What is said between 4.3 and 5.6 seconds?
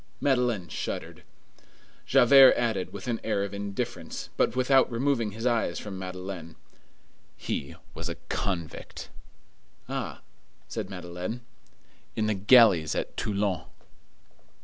but without removing his